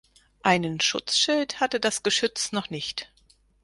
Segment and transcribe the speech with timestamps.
[0.41, 3.11] Einen Schutzschild hatte das Geschütz noch nicht.